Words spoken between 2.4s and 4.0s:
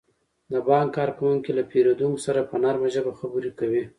په نرمه ژبه خبرې کوي.